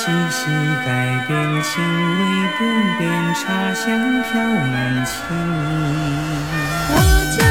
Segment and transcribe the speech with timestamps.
[0.00, 0.46] 气息
[0.86, 2.58] 改变情味不
[2.98, 5.14] 变茶香飘满情
[6.88, 6.96] 我
[7.36, 7.44] 家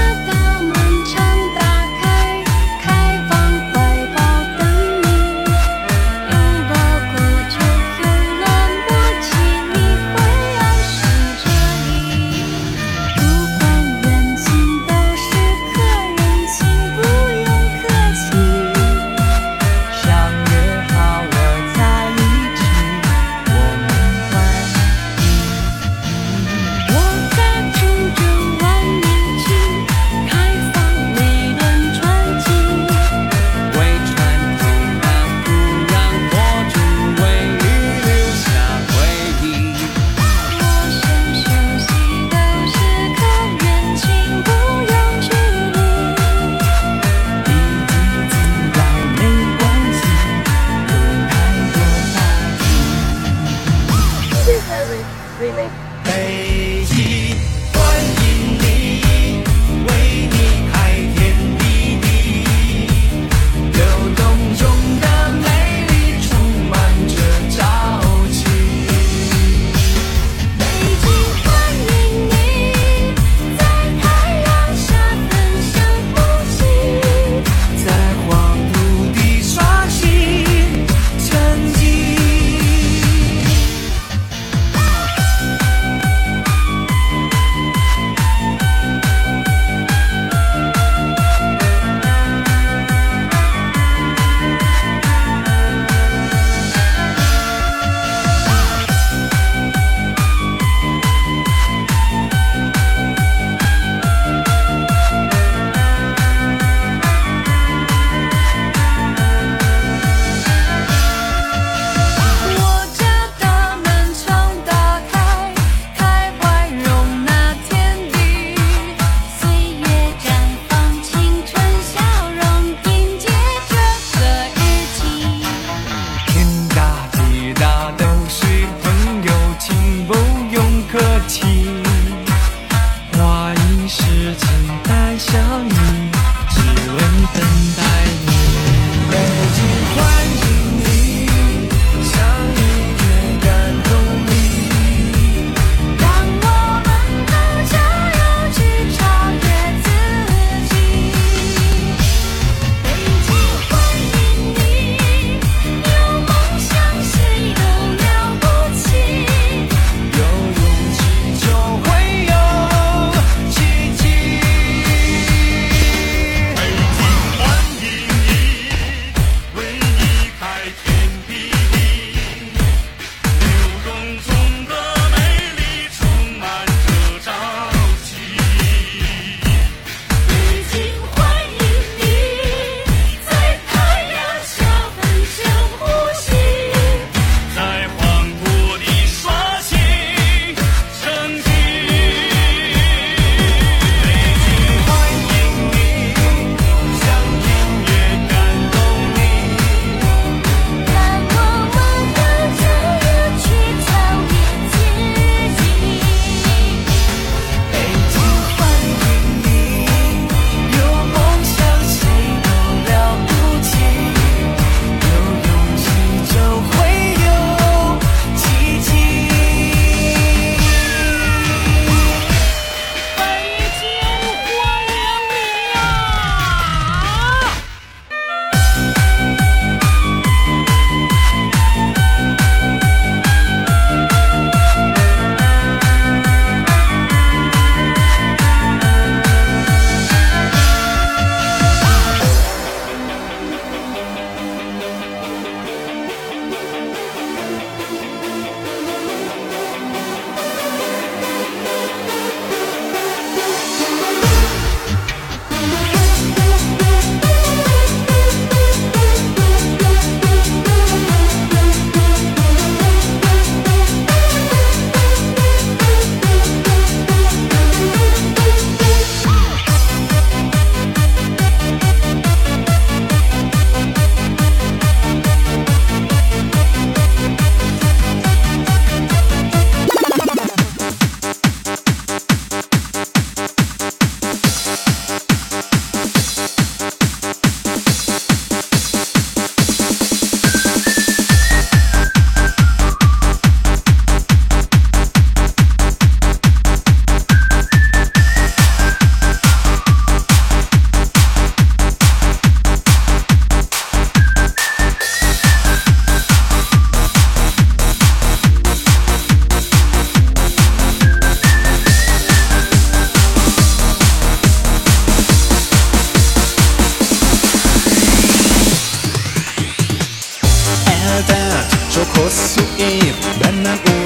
[322.21, 323.98] hosszú év, bennem újra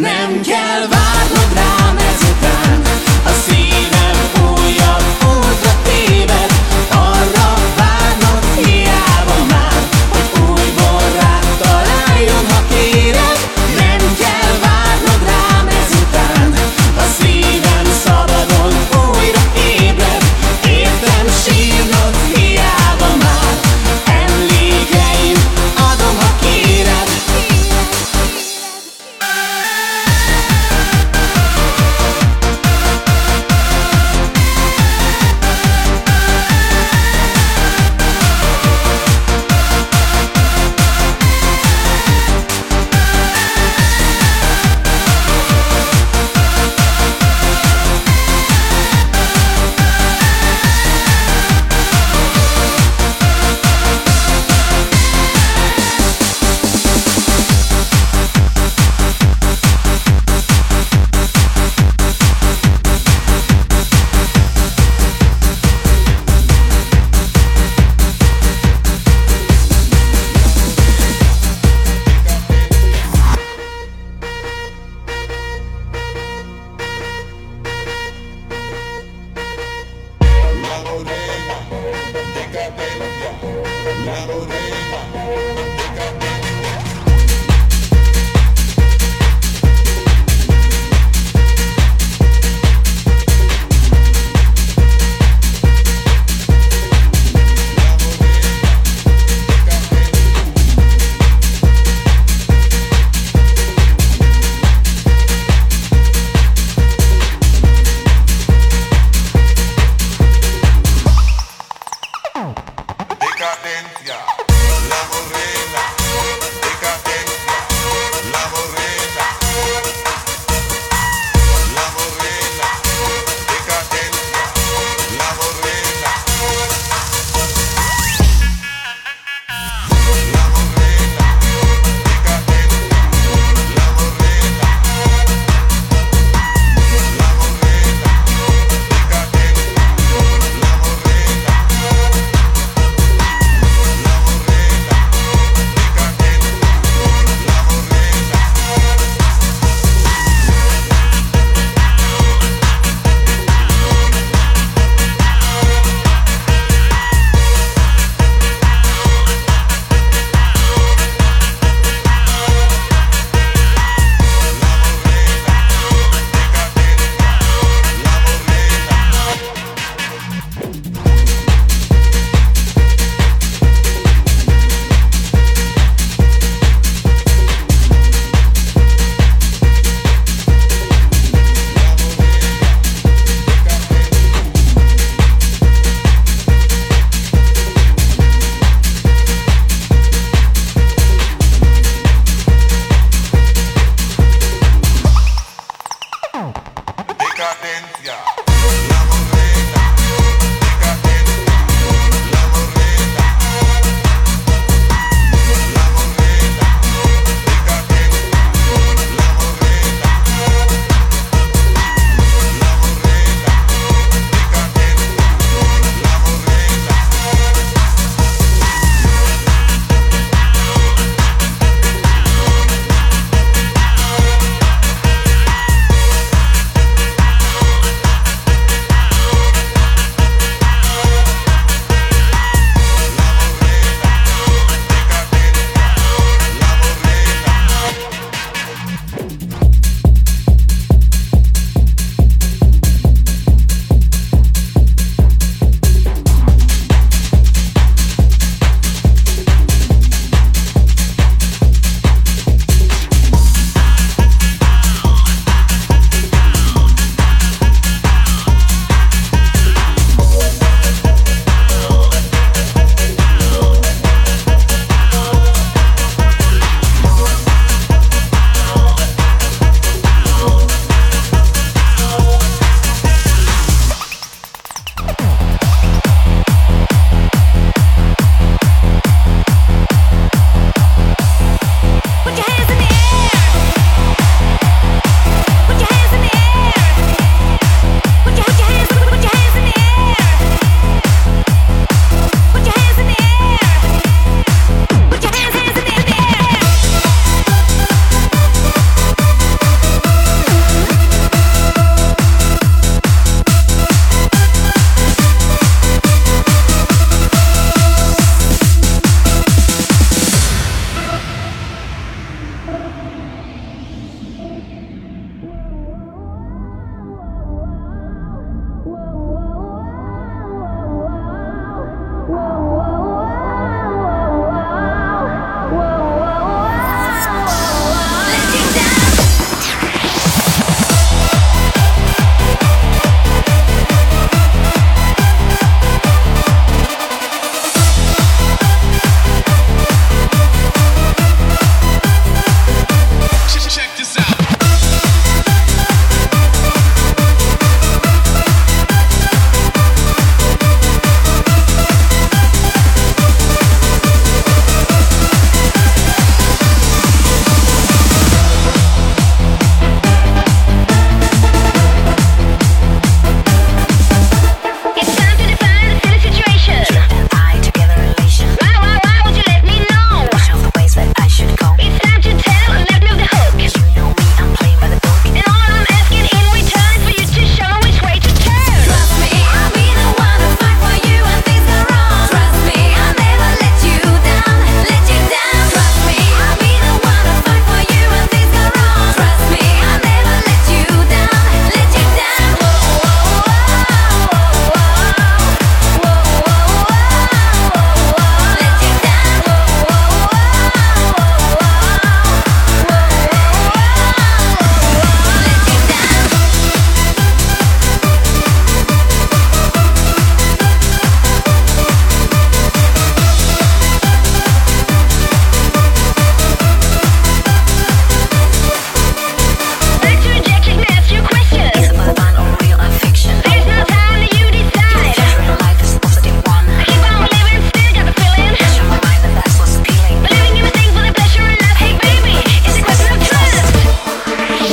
[0.00, 1.67] Nem kell várnod rám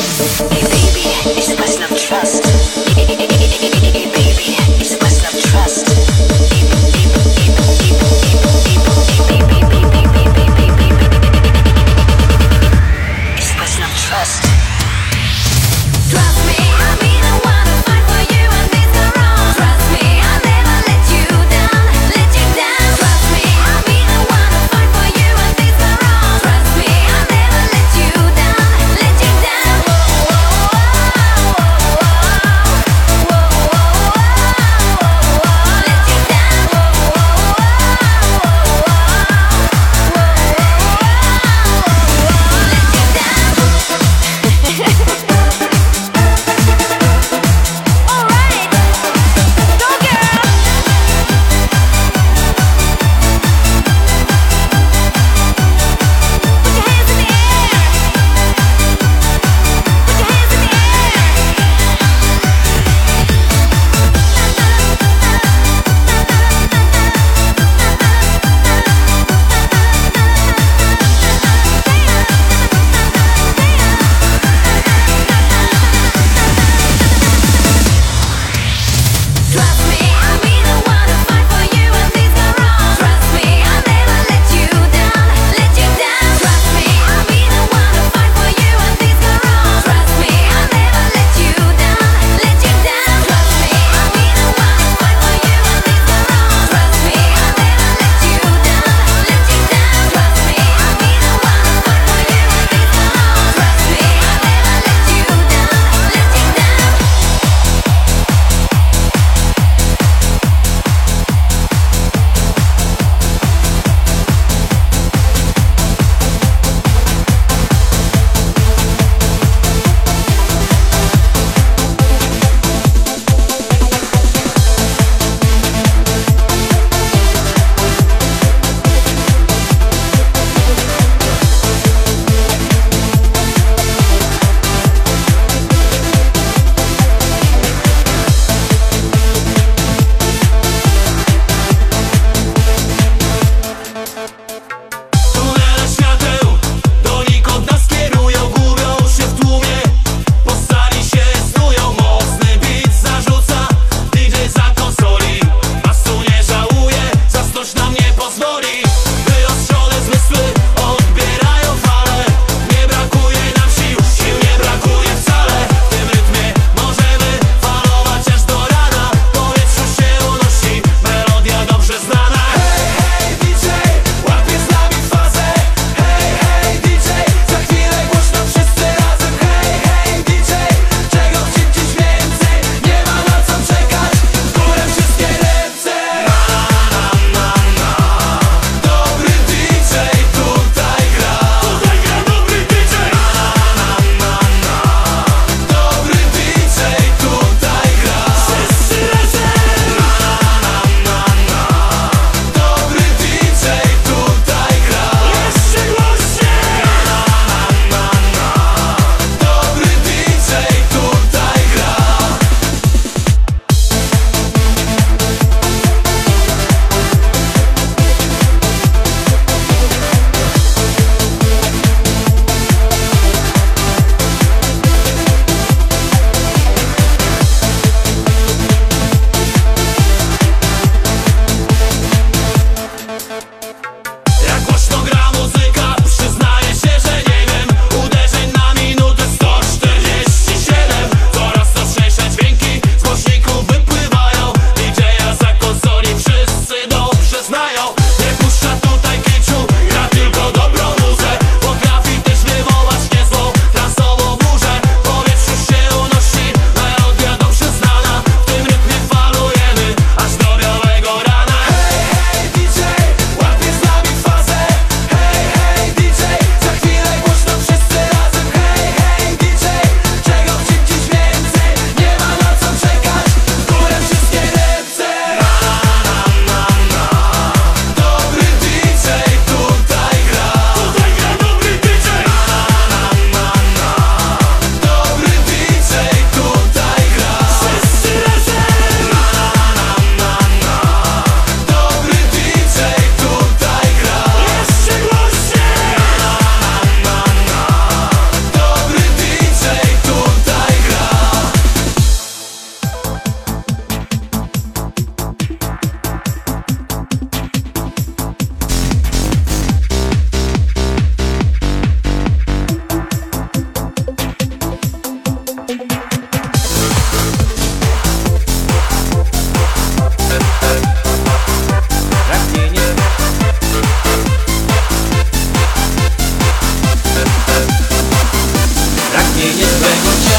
[0.06, 1.02] Hey baby,
[1.36, 2.85] it's a question of trust?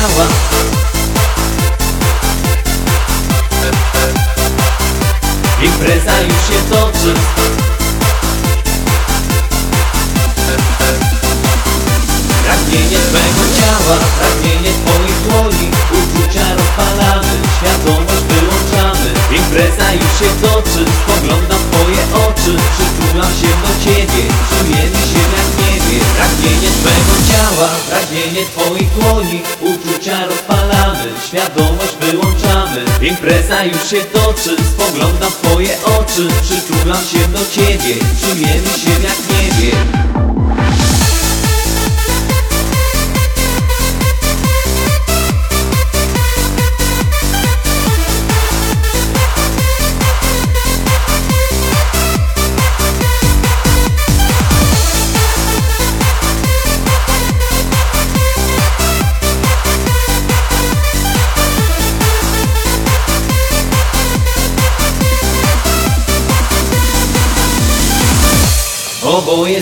[0.07, 0.27] Ciała
[5.63, 7.15] Impreza już się toczy.
[12.45, 15.71] Pragnienie twego ciała, pragnienie twoich dłoni.
[15.91, 19.11] Uczucia rozpalamy, świadomość wyłączamy.
[19.39, 22.57] Impreza już się toczy, spoglądam w twoje oczy.
[22.73, 25.36] Przytulam się do ciebie, czujemy się
[25.87, 29.43] niebie Pragnienie twego ciała, pragnienie twoich dłoni.
[29.61, 32.85] Uczucia rozpalamy, świadomość wyłączamy.
[33.03, 36.29] Impreza już się toczy, spoglądam w twoje oczy.
[36.43, 40.16] Przytulam się do ciebie, czujemy się jak niebie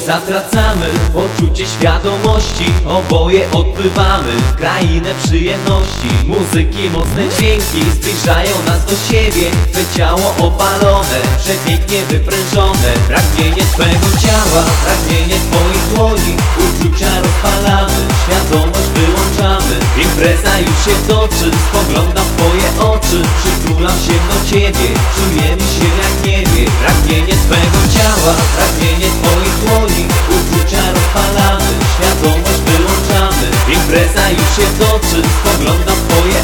[0.06, 0.86] zatracamy.
[1.12, 4.32] Poczucie świadomości Oboje odpływamy.
[4.32, 9.46] W krainę przyjemności Muzyki, mocne dźwięki zbliżają nas do siebie.
[9.72, 12.90] Twe ciało opalone, przepięknie wyprężone.
[13.08, 16.34] Pragnienie Twego ciała, pragnienie Twoich dłoni.
[16.64, 19.74] Uczucia rozpalamy, świadomość wyłączamy.
[20.04, 23.18] Impreza już się toczy, spoglądam w Twoje oczy.
[23.38, 26.62] Przytulam się do Ciebie, czujemy się jak niebie.
[26.82, 29.93] Pragnienie Twego ciała, pragnienie Twoich dłoni
[30.36, 33.46] Uczucia rozpalamy, świadomość wyłączamy.
[33.74, 36.43] Impreza już się toczy, spoglądam Twoje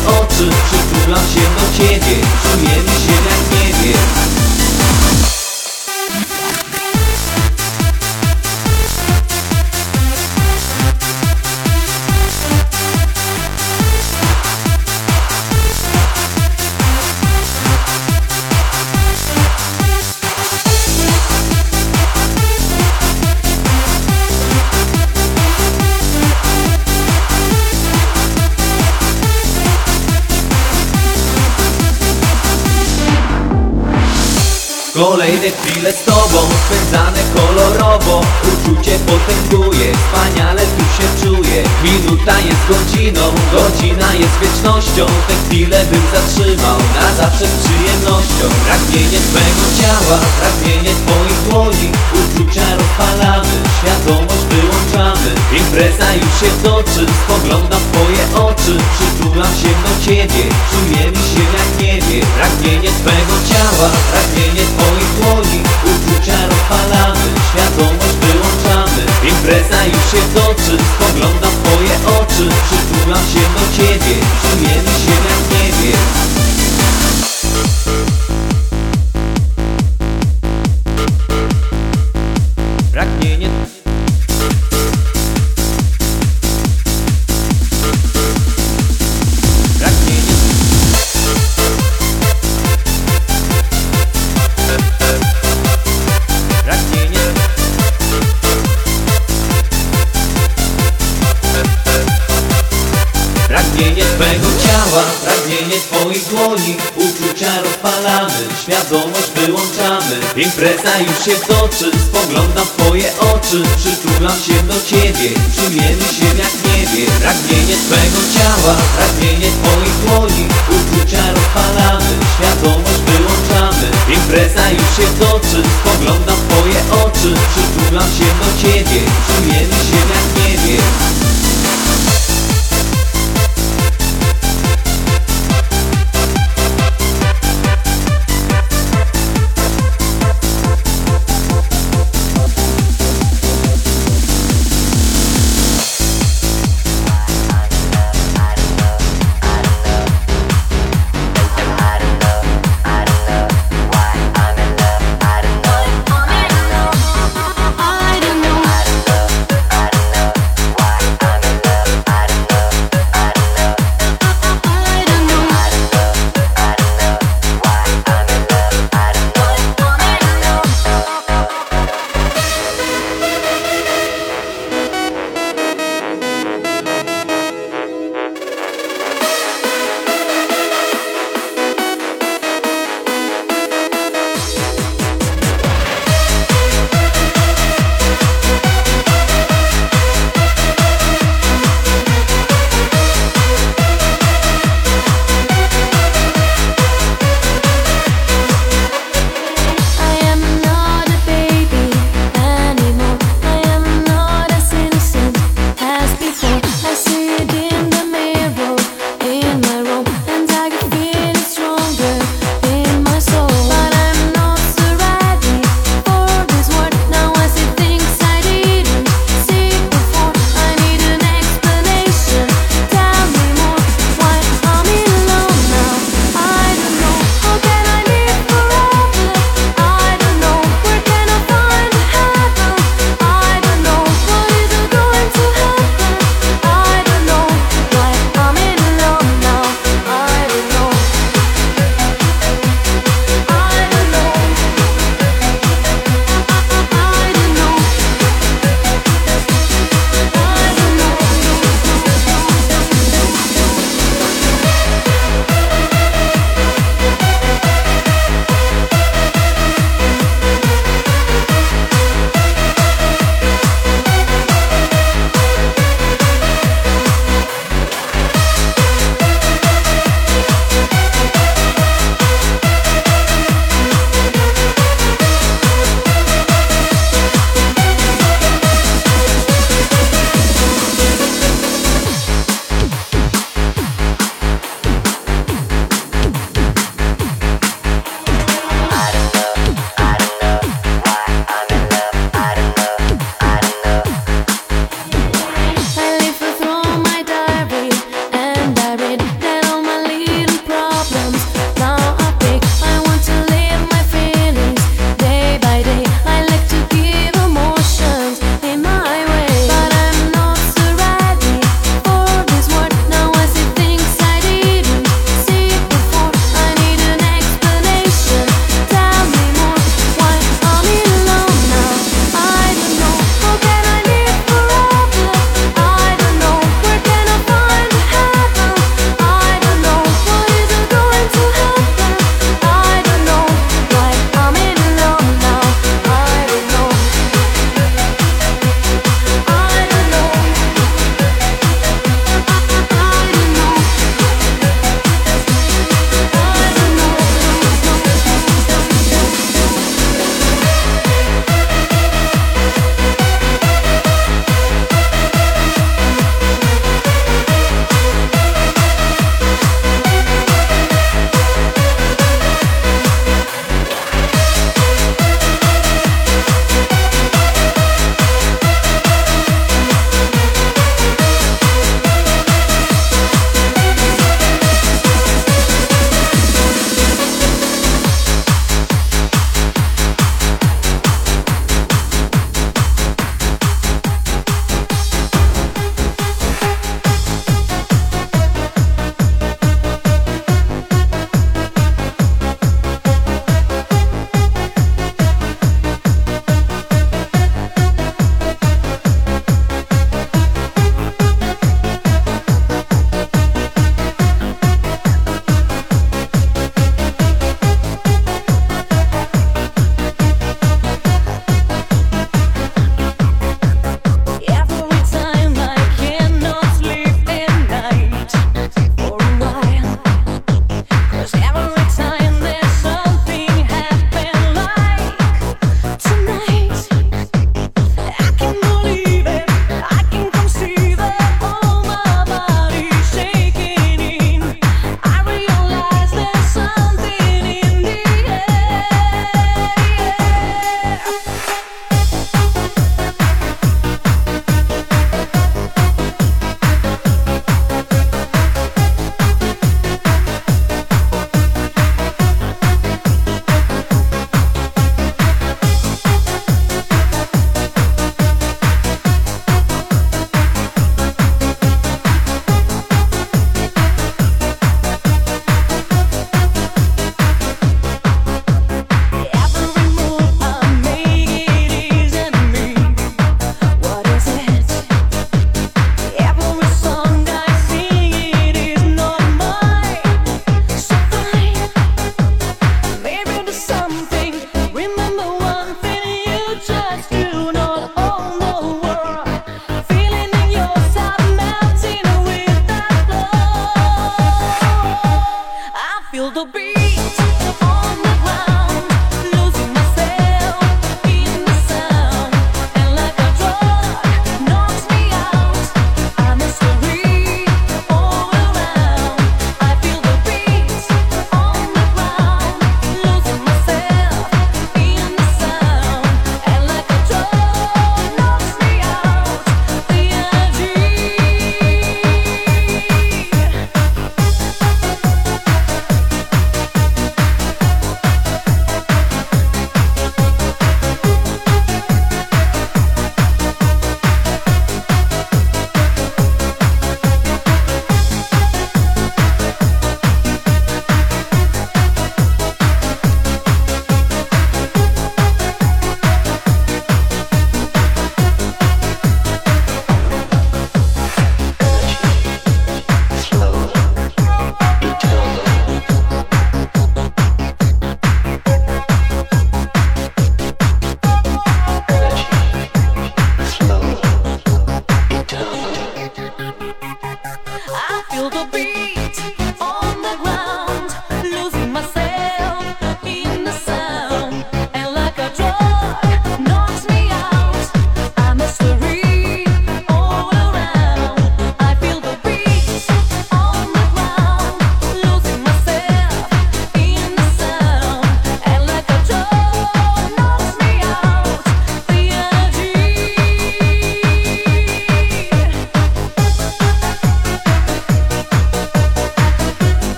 [109.10, 110.16] świadomość wyłączamy.
[110.36, 113.62] Impreza już się toczy, spoglądam w Twoje oczy.
[113.76, 117.06] Przytulam się do Ciebie, czujemy się jak niebie.
[117.20, 120.44] Pragnienie Twego ciała, pragnienie Twoich dłoni.
[120.76, 123.86] Uczucia rozpalamy, świadomość wyłączamy.
[124.16, 127.30] Impreza już się toczy, spoglądam w Twoje oczy.
[127.52, 130.82] Przytulam się do Ciebie, czujemy się jak niebie